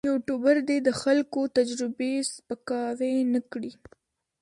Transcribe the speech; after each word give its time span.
یوټوبر 0.09 0.55
دې 0.69 0.77
د 0.87 0.89
خلکو 1.01 1.39
تجربې 1.57 2.13
سپکاوی 2.33 3.15
نه 3.33 3.41
کړي. 3.51 3.71